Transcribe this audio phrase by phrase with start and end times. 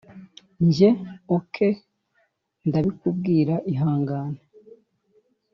[0.65, 0.89] njye:
[1.37, 1.55] ok,
[2.67, 4.41] ndabikubwira ihangane